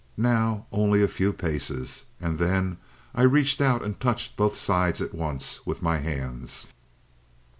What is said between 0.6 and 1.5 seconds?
only a few